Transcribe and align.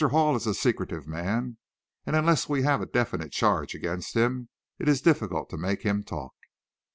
Hall 0.09 0.35
is 0.35 0.47
a 0.47 0.55
secretive 0.55 1.07
man, 1.07 1.57
and 2.07 2.15
unless 2.15 2.49
we 2.49 2.63
have 2.63 2.81
a 2.81 2.87
definite 2.87 3.31
charge 3.31 3.75
against 3.75 4.15
him 4.15 4.49
it 4.79 4.89
is 4.89 4.99
difficult 4.99 5.51
to 5.51 5.57
make 5.57 5.83
him 5.83 6.03
talk." 6.03 6.33